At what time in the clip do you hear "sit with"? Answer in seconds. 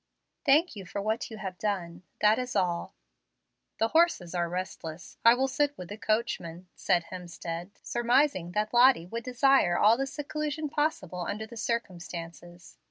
5.47-5.89